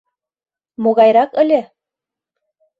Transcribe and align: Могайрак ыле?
Могайрак 0.83 1.31
ыле? 1.41 1.61